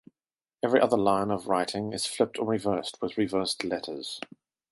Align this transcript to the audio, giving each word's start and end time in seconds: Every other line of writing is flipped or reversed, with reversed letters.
Every 0.63 0.81
other 0.81 0.97
line 0.97 1.29
of 1.29 1.45
writing 1.47 1.93
is 1.93 2.07
flipped 2.07 2.39
or 2.39 2.45
reversed, 2.47 2.97
with 3.03 3.19
reversed 3.19 3.63
letters. 3.63 4.19